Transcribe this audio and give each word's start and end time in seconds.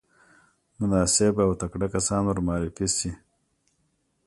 مناسب 0.79 1.33
او 1.45 1.51
تکړه 1.61 1.87
کسان 1.95 2.21
ورمعرفي 2.25 2.87
شي. 2.97 3.11